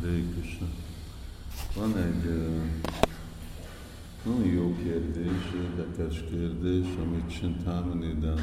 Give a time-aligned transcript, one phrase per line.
[0.00, 0.66] Hare Krishna.
[1.76, 2.24] Van egy
[4.24, 8.38] nagyon jó kérdés, érdekes kérdés, amit Csintamanidan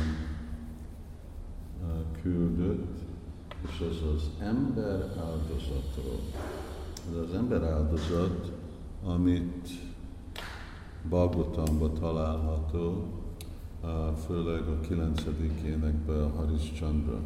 [1.82, 2.98] uh, küldött,
[3.68, 6.20] és az az ember áldozatról.
[7.12, 8.52] Ez az ember áldozat,
[9.04, 9.70] amit
[11.10, 13.08] Bhagavatamban található,
[13.84, 15.24] uh, főleg a 9.
[15.66, 17.20] énekben a Haris Chandra.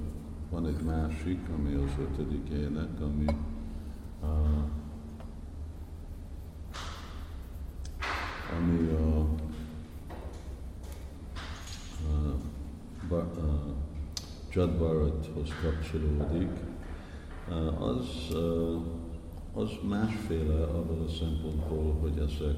[0.50, 3.26] Van egy másik, ami az ötödik ének, ami
[8.58, 9.28] ami a,
[13.10, 13.72] a, a, a
[15.62, 16.52] kapcsolódik,
[17.80, 18.36] az,
[19.54, 22.58] az másféle abban a szempontból, hogy ezek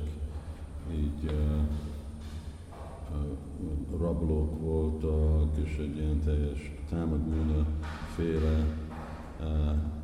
[0.92, 1.32] így
[3.98, 7.66] rablók voltak, és egy ilyen teljes támadgúna
[8.16, 8.66] féle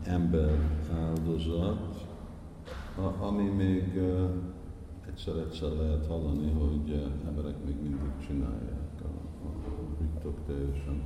[0.09, 0.59] ember
[0.93, 2.05] áldozat,
[3.19, 3.99] ami még
[5.07, 9.01] egyszer-egyszer lehet hallani, hogy emberek még mindig csinálják.
[9.01, 11.01] A, a teljesen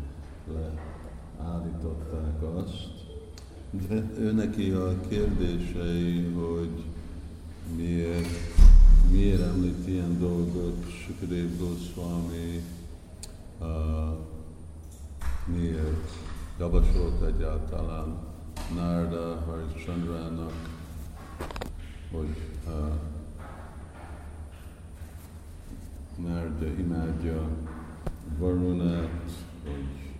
[0.54, 2.92] leállították azt.
[3.88, 6.84] De ő neki a kérdései, hogy
[7.76, 8.28] miért,
[9.12, 12.64] miért említ ilyen dolgot Sukadev Goswami,
[13.60, 14.18] uh,
[15.46, 16.12] miért
[16.60, 18.33] javasolt egyáltalán
[18.72, 20.54] Narda Harishchandrának,
[22.12, 22.94] hogy uh,
[26.18, 27.48] Narda imádja
[28.38, 29.32] Varunát,
[29.64, 30.14] hogy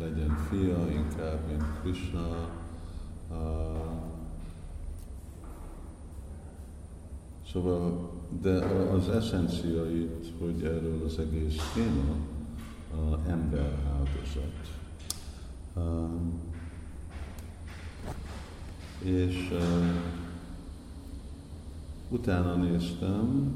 [0.00, 2.50] legyen fia inkább, mint Krishna.
[3.30, 3.36] Uh,
[7.52, 8.10] szóval,
[8.42, 12.16] de az eszenciait, hogy erről az egész téma,
[12.90, 14.52] a ember áldozat.
[15.74, 16.53] Uh,
[19.04, 19.60] és uh,
[22.08, 23.54] utána néztem,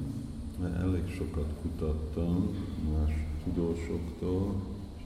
[0.61, 2.57] mert elég sokat kutattam
[2.93, 3.13] más
[3.45, 4.55] tudósoktól,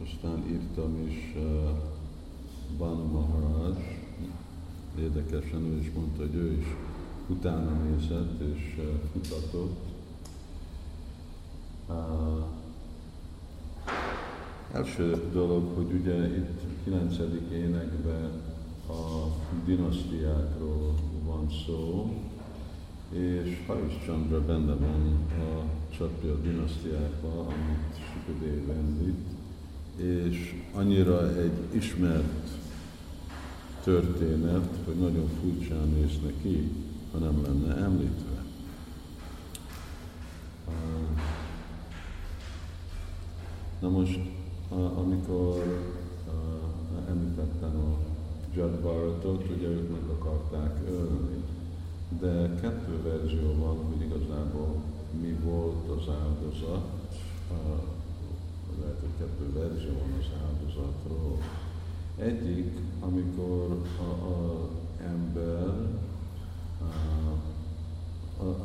[0.05, 1.71] aztán írtam is uh,
[2.79, 4.03] Banu Maharaj,
[4.99, 6.67] érdekesen ő is mondta, hogy ő is
[7.27, 9.81] utána nézett és uh, kutatott.
[11.89, 12.45] Uh,
[14.73, 17.17] első dolog, hogy ugye itt 9.
[17.53, 18.52] énekben
[18.89, 19.27] a
[19.65, 20.95] dinasztiákról
[21.25, 22.13] van szó,
[23.11, 25.65] és Haris Chandra benne van a
[25.97, 29.27] Csatpia dinasztiákban, amit Sukadev említ,
[29.97, 32.49] és annyira egy ismert
[33.83, 36.71] történet, hogy nagyon furcsán néz neki,
[37.13, 38.45] ha nem lenne említve.
[43.81, 44.21] Na most,
[44.97, 45.83] amikor
[47.09, 48.12] említettem a
[48.57, 51.43] Jadbaratot, ugye ők meg akarták ölni,
[52.21, 54.75] de kettő verzió van, hogy igazából
[55.21, 56.85] mi volt az áldozat,
[58.81, 61.39] lehet, hogy kettő verzió van az áldozatról.
[62.17, 64.69] Egyik, amikor a, a
[65.05, 65.91] ember,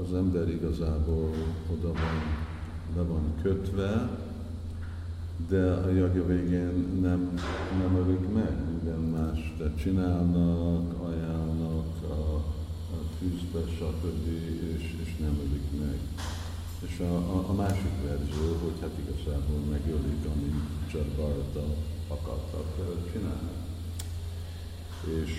[0.02, 1.30] az ember igazából
[1.72, 2.22] oda van,
[2.96, 4.10] le van kötve,
[5.46, 7.34] de a jagja végén nem,
[7.80, 12.36] nem ölik meg, minden más, de csinálnak, ajánlnak a,
[12.94, 14.28] a tűzbe, stb.
[14.76, 16.00] És, és nem ölik meg.
[16.88, 21.66] És a, a, a másik verzió, hogy hát igazából megölik, amit Csarbarata
[22.08, 23.56] akartak csinálni.
[25.24, 25.32] És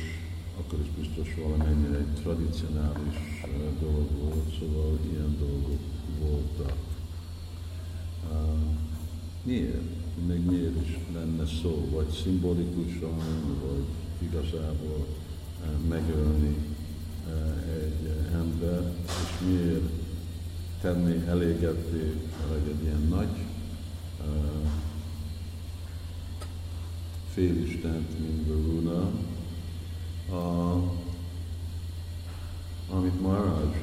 [0.58, 3.16] akkor is biztos valamennyire egy tradicionális
[3.80, 5.80] dolog volt, szóval ilyen dolgok
[6.20, 6.76] voltak.
[8.30, 8.67] Uh,
[9.48, 9.82] miért?
[10.26, 11.88] Még miért is lenne szó?
[11.90, 13.18] Vagy szimbolikusan,
[13.66, 13.84] vagy
[14.18, 15.06] igazából
[15.60, 16.56] uh, megölni
[17.26, 19.90] uh, egy ember, és miért
[20.80, 22.12] tenni elégetté,
[22.48, 23.28] vagy egy ilyen nagy
[27.32, 29.10] félistent, mint Varuna,
[30.30, 30.76] a,
[32.90, 33.82] amit Maharaj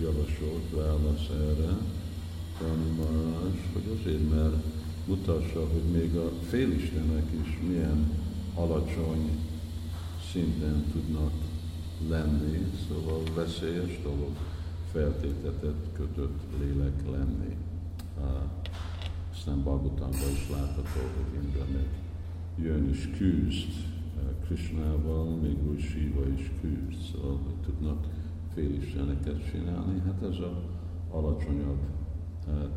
[0.00, 1.76] javasolt válasz erre,
[2.60, 4.79] Rani Maharaj, hogy azért, mert
[5.10, 8.10] mutassa, hogy még a félistenek is milyen
[8.54, 9.30] alacsony
[10.32, 11.32] szinten tudnak
[12.08, 14.36] lenni, szóval veszélyes dolog
[14.92, 17.56] feltétetett, kötött lélek lenni.
[19.32, 21.88] Aztán Bhagavatamban is látható, hogy Indra meg
[22.62, 23.72] jön és küzd
[24.44, 28.06] Krishnával, még úgy Shiva is küzd, szóval hogy tudnak
[28.54, 30.62] félisteneket csinálni, hát ez a
[31.10, 31.78] alacsonyabb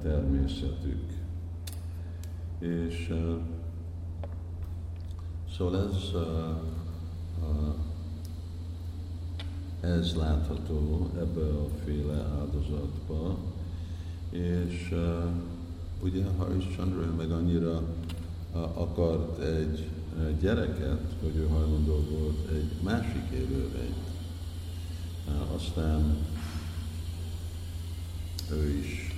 [0.01, 1.22] természetük.
[2.63, 3.35] És uh,
[5.57, 6.21] szóval ez uh,
[7.41, 7.75] uh,
[9.81, 13.37] ez látható ebbe a féle áldozatba,
[14.29, 15.23] és uh,
[16.03, 16.23] ugye
[16.75, 17.81] Chandra meg annyira
[18.53, 19.87] uh, akart egy
[20.17, 24.09] uh, gyereket, hogy ő hajlandó volt egy másik élőlényt.
[25.27, 26.17] Uh, aztán
[28.51, 29.12] ő is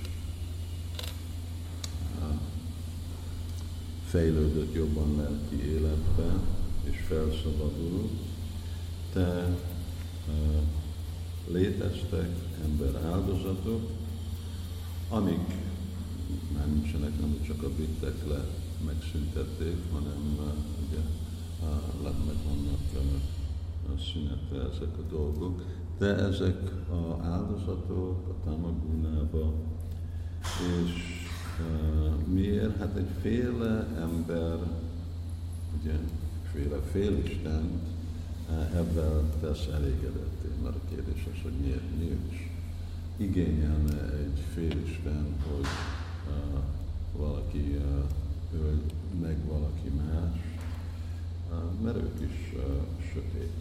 [4.06, 6.38] fejlődött jobban lelki életbe,
[6.82, 8.12] és felszabadult,
[9.12, 9.56] de
[10.28, 10.62] uh,
[11.52, 12.30] léteztek
[12.64, 13.90] ember áldozatok,
[15.08, 15.54] amik
[16.54, 18.44] már nincsenek, nem csak a bittek le
[18.84, 21.00] megszüntették, hanem uh, ugye
[21.62, 22.76] uh, meg vannak
[23.98, 25.62] szünetve ezek a dolgok,
[25.98, 29.52] de ezek a áldozatok a tamagunába,
[30.42, 31.15] és
[32.24, 32.78] miért?
[32.78, 34.58] Hát egy féle ember,
[35.80, 35.94] ugye,
[36.52, 37.82] féle félistent
[38.50, 42.50] uh, ebben tesz elégedetté, mert a kérdés az, hogy miért, miért is
[43.16, 45.66] igényelne egy félisten, hogy
[46.26, 46.60] uh,
[47.16, 48.80] valaki uh, öl
[49.20, 50.58] meg valaki más,
[51.50, 52.62] uh, mert ők is uh,
[53.12, 53.52] sötét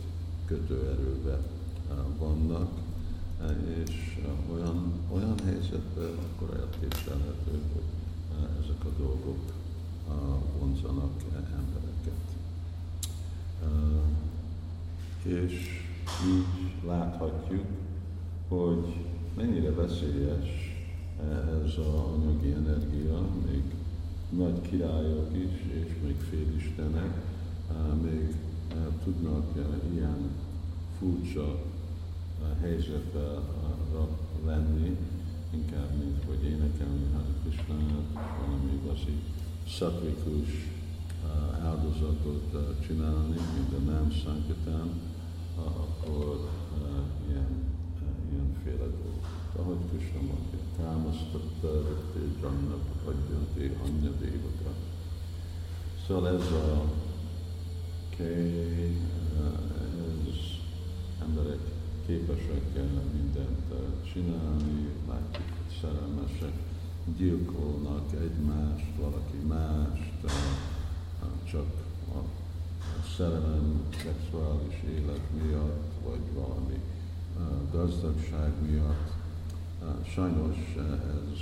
[0.45, 1.37] kötőerőbe
[1.89, 2.84] uh, vannak,
[3.85, 4.19] és
[4.53, 7.83] olyan, olyan helyzetben akkor elképzelhető, hogy
[8.63, 9.53] ezek a dolgok
[10.59, 12.23] vonzanak embereket.
[13.63, 14.05] Uh,
[15.23, 15.83] és
[16.27, 17.65] így láthatjuk,
[18.47, 18.93] hogy
[19.35, 20.65] mennyire veszélyes
[21.63, 23.63] ez a anyagi energia, még
[24.29, 27.21] nagy királyok is, és még félistenek,
[28.01, 28.35] még
[29.03, 29.43] tudnak
[29.93, 30.29] ilyen
[30.99, 31.59] furcsa
[32.61, 33.39] helyzetbe
[34.45, 34.97] lenni,
[35.53, 39.21] inkább, mint hogy énekelni Hare Krishnát, valami igazi
[39.67, 40.49] szatvikus
[41.63, 44.89] áldozatot csinálni, mint a nem Sankatán,
[45.55, 46.49] akkor
[47.29, 47.47] ilyen
[48.31, 49.25] ilyenféle dolgok.
[49.59, 54.71] Ahogy Krishna mondja, támasztotta, rögté, janna, padjanti, anya dévata.
[56.07, 56.83] Szóval ez a
[58.17, 59.14] ez
[62.05, 62.63] képesek
[63.13, 63.73] mindent
[64.13, 66.53] csinálni, látjuk, hogy szerelmesek,
[67.17, 70.13] gyilkolnak egymást, valaki mást,
[71.51, 71.65] csak
[72.09, 72.19] a
[73.17, 76.79] szerelem, szexuális élet miatt, vagy valami
[77.71, 79.11] gazdagság miatt.
[80.13, 81.39] Sajnos ez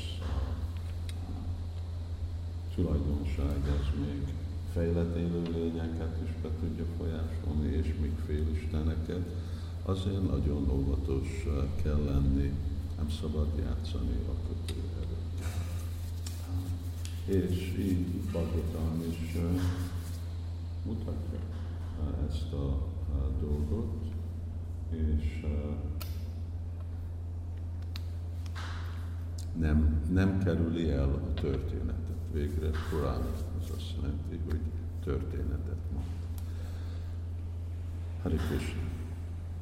[2.76, 4.34] tulajdonság, ez még
[4.74, 9.26] fejlett élőlényeket is be tudja folyásolni, és még félisteneket.
[9.86, 11.48] Azért nagyon óvatos
[11.84, 12.52] kell lenni,
[12.98, 14.44] nem szabad játszani a.
[17.26, 19.38] És így Bhagavatam is
[20.86, 21.40] mutatja
[22.30, 22.88] ezt a
[23.40, 23.94] dolgot,
[24.90, 25.46] és
[29.60, 32.18] nem, nem kerüli el a történetet.
[32.32, 33.22] Végre Korán
[33.60, 34.60] az azt jelenti, hogy
[35.04, 36.06] történetet mond.
[38.22, 38.93] Hari Krishna.